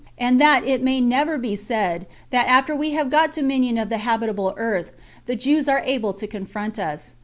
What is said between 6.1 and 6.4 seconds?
to